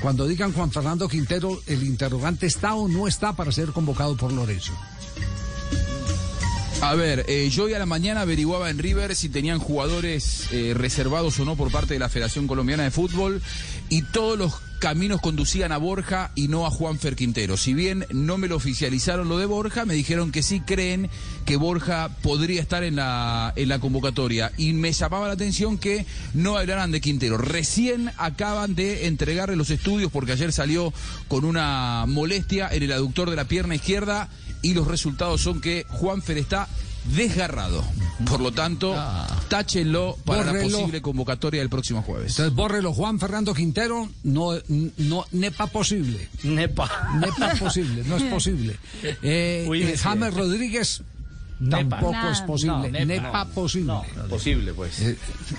[0.00, 4.32] cuando digan Juan Fernando Quintero, el interrogante está o no está para ser convocado por
[4.32, 4.72] Lorenzo.
[6.82, 10.74] A ver, eh, yo hoy a la mañana averiguaba en River si tenían jugadores eh,
[10.74, 13.40] reservados o no por parte de la Federación Colombiana de Fútbol
[13.88, 17.56] y todos los caminos conducían a Borja y no a Juanfer Quintero.
[17.56, 21.08] Si bien no me lo oficializaron lo de Borja, me dijeron que sí creen
[21.46, 24.52] que Borja podría estar en la, en la convocatoria.
[24.58, 26.04] Y me llamaba la atención que
[26.34, 27.38] no hablaran de Quintero.
[27.38, 30.92] Recién acaban de entregarle los estudios porque ayer salió
[31.26, 34.28] con una molestia en el aductor de la pierna izquierda
[34.62, 36.68] y los resultados son que Juanfer está
[37.14, 37.84] desgarrado.
[38.28, 39.26] Por lo tanto, Ah.
[39.48, 42.32] táchenlo para la posible convocatoria del próximo jueves.
[42.32, 44.52] Entonces, bórrelo, Juan Fernando Quintero, no,
[44.98, 46.28] no, nepa posible.
[46.42, 47.10] Nepa.
[47.20, 48.76] Nepa posible, no es posible.
[49.22, 49.96] Eh, Uy, eh.
[49.98, 51.02] James Rodríguez.
[51.70, 52.32] Tampoco Nada.
[52.32, 52.72] es posible.
[52.76, 53.04] No, nepa.
[53.06, 53.92] nepa posible.
[54.28, 55.00] Posible, pues.
[55.00, 55.16] Eh,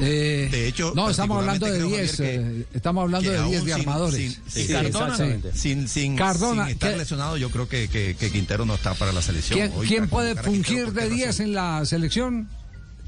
[0.00, 3.36] eh, De hecho, no, estamos hablando de particularmente 10, creo, Javier, eh, estamos hablando de
[3.36, 4.16] 10 aún de sin- armadores.
[4.16, 5.16] sin- Sí, sin- Cardona.
[5.54, 8.94] Sin, sin, Cardona, sin estar ¿qué- lesionado, yo creo que, que- que Quintero no está
[8.94, 9.58] para la selección.
[9.58, 11.46] ¿Quién, Hoy quién para puede fungir ¿por de qué 10 razón?
[11.46, 12.48] en la selección?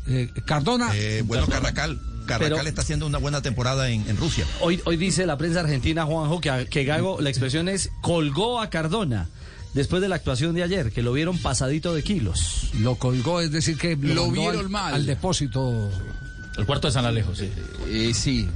[0.08, 0.90] Eh, Cardona.
[0.94, 2.00] Eh, bueno, Carracal.
[2.26, 4.44] Carracal Pero- está haciendo una buena temporada en, en Rusia.
[4.60, 8.70] Hoy, hoy dice la prensa argentina, Juanjo, que, que Gago, la expresión es colgó a
[8.70, 9.28] Cardona
[9.74, 12.70] después de la actuación de ayer, que lo vieron pasadito de kilos.
[12.80, 14.94] Lo colgó, es decir, que Lo vieron al, mal.
[14.94, 15.90] al depósito,
[16.56, 17.50] El cuarto de San Alejo, sí.
[17.88, 18.48] Eh, sí.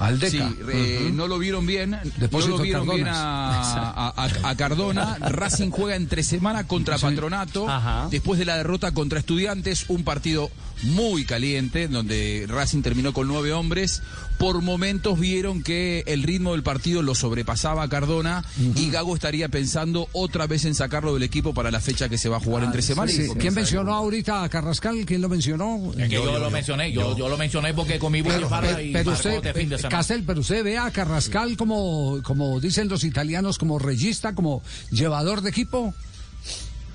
[0.00, 0.52] Al Sí, DECA.
[0.72, 3.16] eh, no lo vieron bien, Depósito no lo vieron bien Cardonas.
[3.16, 5.16] a, a- a- a Cardona.
[5.20, 6.98] Racing juega entre semana contra.
[6.98, 8.08] Patronato, Ajá.
[8.10, 10.50] después de la derrota contra Estudiantes, un partido
[10.82, 14.02] muy caliente, donde Racing terminó con nueve hombres.
[14.38, 18.42] Por momentos vieron que el ritmo del partido lo sobrepasaba a Cardona
[18.74, 22.30] y Gago estaría pensando otra vez en sacarlo del equipo para la fecha que se
[22.30, 23.14] va a jugar entre semanas.
[23.14, 25.04] Sí, ¿Quién mencionó ahorita a Carrascal?
[25.04, 25.92] ¿Quién lo mencionó?
[25.98, 28.48] Es que yo, Yo, yo, lo mencioné, yo, yo lo mencioné porque con mi Pero,
[28.48, 29.89] pero- y pero marcó usted, de fin de eh, semana.
[29.90, 35.42] Castel, pero usted ve a Carrascal como, como dicen los italianos, como regista, como llevador
[35.42, 35.92] de equipo.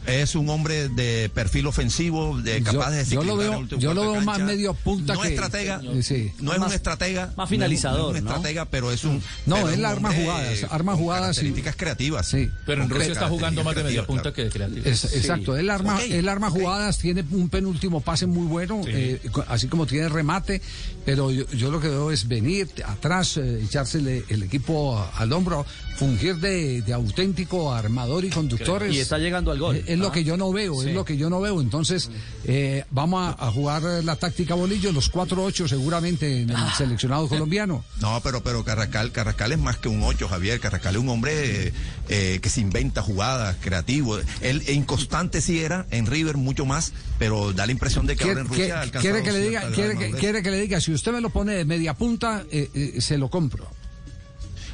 [0.07, 3.81] Es un hombre de perfil ofensivo, de Yo- capaz de yo lo veo- el último
[3.81, 6.31] yo lo veo más medio punta no que- es estratega, sí.
[6.39, 8.31] no es Más- un estratega, más finalizador, no es un ¿no?
[8.31, 11.75] estratega, pero es un No, pero es un arma jugadas, arma con jugadas y- características
[11.75, 12.27] creativas.
[12.27, 12.49] Sí.
[12.65, 14.85] Pero en Rusia está jugando más de media punta que de creativo.
[14.85, 19.19] Es- Exacto, él arma, Ok, él arma jugadas, tiene un penúltimo pase muy bueno, eh,
[19.31, 20.61] co- así como tiene remate,
[21.05, 25.65] pero yo, yo lo que veo es venir atrás, eh, echársele el equipo al hombro,
[25.97, 28.85] fungir de, de auténtico armador y conductor.
[28.89, 29.81] Y es- está llegando al gol.
[29.95, 31.59] Es, lo que yo no veo, es lo que yo no veo.
[31.61, 32.09] Entonces,
[32.45, 36.73] eh, vamos a, a jugar la táctica bolillo, los 4-8 seguramente en el Ah.
[36.77, 37.83] seleccionado colombiano.
[38.01, 40.59] No, pero pero Carrascal, Carrascal es más que un 8, Javier.
[40.59, 41.73] Carrascal es un hombre eh,
[42.09, 44.17] eh, que se inventa jugadas, creativo.
[44.41, 48.43] Él inconstante sí era, en River mucho más, pero da la impresión de que ahora
[48.43, 51.11] ¿Quiere, en Rusia quiere- que le diga, quiere que, quiere que le diga, si usted
[51.13, 53.67] me lo pone de media punta, eh, eh, se lo compro.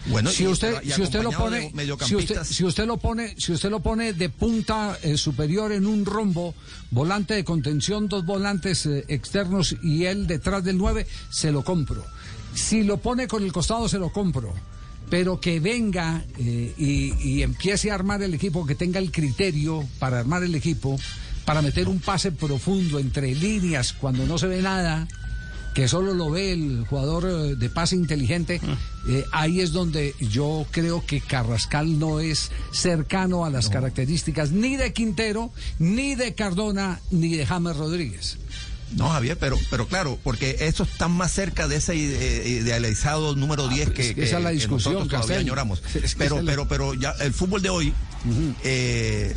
[0.07, 1.72] Bueno, si usted, y si usted lo pone,
[2.06, 5.85] si usted, si usted lo pone, si usted lo pone de punta eh, superior en
[5.85, 6.56] un rombo,
[6.89, 12.03] volante de contención, dos volantes eh, externos y él detrás del 9, se lo compro.
[12.53, 14.53] Si lo pone con el costado, se lo compro.
[15.09, 19.85] Pero que venga eh, y, y empiece a armar el equipo, que tenga el criterio
[20.00, 20.97] para armar el equipo,
[21.45, 25.07] para meter un pase profundo entre líneas cuando no se ve nada,
[25.75, 28.61] que solo lo ve el jugador de pase inteligente,
[29.07, 34.75] eh, ahí es donde yo creo que Carrascal no es cercano a las características ni
[34.78, 38.38] de Quintero, ni de Cardona, ni de James Rodríguez.
[38.95, 43.69] No, Javier, pero, pero claro, porque eso está más cerca de ese ide- idealizado número
[43.69, 45.81] 10 pues que, es que esa es la que discusión, nosotros todavía añoramos.
[45.95, 47.94] Es que Pero, la- pero, pero ya el fútbol de hoy,
[48.66, 49.35] eh,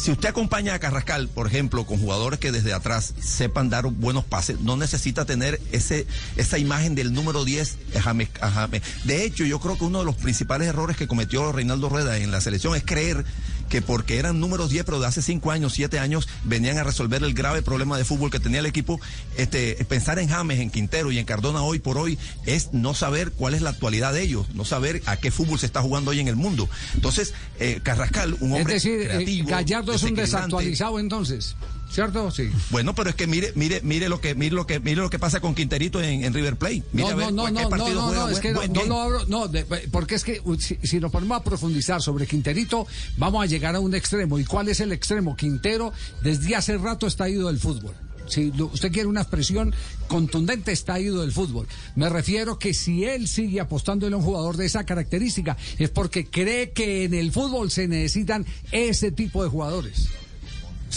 [0.00, 4.24] si usted acompaña a Carrascal, por ejemplo, con jugadores que desde atrás sepan dar buenos
[4.24, 6.06] pases, no necesita tener ese
[6.36, 8.68] esa imagen del número 10 a James, a.
[9.04, 12.30] De hecho, yo creo que uno de los principales errores que cometió Reinaldo Rueda en
[12.30, 13.26] la selección es creer
[13.70, 17.22] que porque eran números 10, pero de hace 5 años, 7 años, venían a resolver
[17.22, 19.00] el grave problema de fútbol que tenía el equipo.
[19.38, 23.30] Este, pensar en James, en Quintero y en Cardona hoy por hoy es no saber
[23.30, 26.20] cuál es la actualidad de ellos, no saber a qué fútbol se está jugando hoy
[26.20, 26.68] en el mundo.
[26.94, 31.54] Entonces, eh, Carrascal, un Es hombre decir, eh, creativo, Gallardo es un desactualizado entonces,
[31.90, 32.30] ¿cierto?
[32.30, 32.50] Sí.
[32.70, 35.18] Bueno, pero es que mire, mire, mire lo que, mire lo que, mire lo que
[35.18, 36.82] pasa con Quinterito en, en River Plate.
[36.92, 39.26] Mire No, ver no, no, no, no, no, no, es que no, no lo abro,
[39.26, 43.42] no, de- porque es que uh, si, si nos ponemos a profundizar sobre Quinterito, vamos
[43.42, 44.38] a llegar a un extremo.
[44.38, 45.36] ¿Y cuál es el extremo?
[45.36, 45.92] Quintero
[46.22, 47.94] desde hace rato está ido del fútbol.
[48.28, 49.74] Si usted quiere una expresión
[50.06, 51.66] contundente, está ido del fútbol.
[51.96, 56.26] Me refiero que si él sigue apostándole a un jugador de esa característica, es porque
[56.26, 60.10] cree que en el fútbol se necesitan ese tipo de jugadores.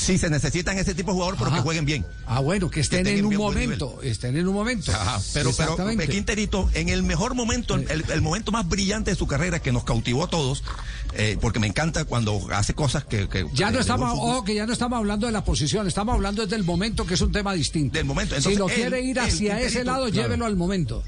[0.03, 2.05] Sí, se necesitan ese tipo de jugadores, pero que jueguen bien.
[2.25, 4.91] Ah, bueno, que estén, estén en un momento, estén en un momento.
[4.91, 5.75] Ajá, pero, pero.
[6.09, 9.83] Quinterito, en el mejor momento, el, el momento más brillante de su carrera, que nos
[9.83, 10.63] cautivó a todos,
[11.15, 13.27] eh, porque me encanta cuando hace cosas que...
[13.29, 16.45] que- Ya no estamos, ojo, que ya no estamos hablando de la posición, estamos hablando
[16.45, 17.97] del momento, que es un tema distinto.
[17.97, 18.35] Del momento.
[18.35, 20.21] si Entonces, lo él- quiere ir él, hacia ese lado, claro.
[20.23, 21.03] llévelo al momento.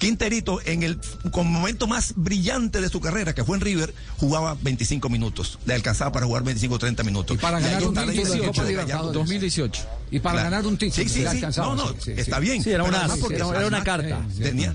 [0.00, 0.98] Quinterito, en el
[1.30, 5.58] con momento más brillante de su carrera, que fue en River, jugaba 25 minutos.
[5.66, 7.36] Le alcanzaba para jugar 25 o 30 minutos.
[7.36, 9.12] Y para ganar ahí un título de diferencia Copa de Gallardo.
[9.12, 9.14] Libertadores.
[9.14, 9.82] 2018.
[10.10, 10.50] Y para Claro.
[10.50, 11.02] ganar un título.
[11.04, 11.36] Sí, sí, le sí.
[11.36, 12.42] alcanzaba, No, no, sí, sí, está sí.
[12.42, 12.62] bien.
[12.64, 14.26] Sí, era un Pero as, además porque era- era una carta.
[14.34, 14.74] Sí, Tenía.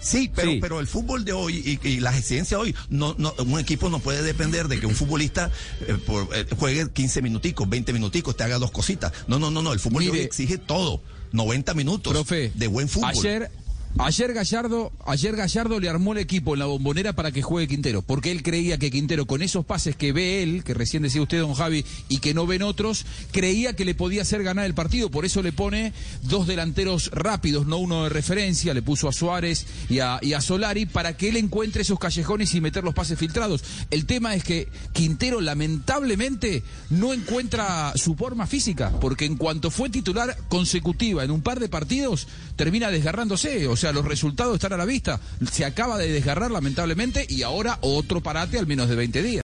[0.00, 0.58] Sí, pero, Sí.
[0.60, 3.98] pero el fútbol de hoy y, y la exigencia hoy, no, no, un equipo no
[4.00, 5.50] puede depender de que un futbolista
[5.86, 9.12] eh, por- eh, juegue 15 minuticos, 20 minuticos, te haga dos cositas.
[9.28, 9.72] No, no, no, no.
[9.74, 10.20] El fútbol de Mire.
[10.20, 11.02] hoy exige todo.
[11.32, 13.10] 90 minutos Profe, de buen fútbol.
[13.10, 13.50] Ayer,
[13.98, 18.02] ayer Gallardo, ayer Gallardo le armó el equipo en la bombonera para que juegue Quintero,
[18.02, 21.40] porque él creía que Quintero, con esos pases que ve él, que recién decía usted,
[21.40, 25.10] don Javi, y que no ven otros, creía que le podía hacer ganar el partido.
[25.10, 25.92] Por eso le pone
[26.22, 30.40] dos delanteros rápidos, no uno de referencia, le puso a Suárez y a, y a
[30.40, 33.62] Solari para que él encuentre esos callejones y meter los pases filtrados.
[33.90, 39.90] El tema es que Quintero lamentablemente no encuentra su forma física, porque en cuanto fue
[39.90, 42.26] titular consecutiva en un par de partidos,
[42.56, 43.68] termina desgarrándose.
[43.68, 45.20] O sea, los resultados están a la vista.
[45.52, 49.32] Se acaba de desgarrar lamentablemente y ahora otro parate al menos de 20 días.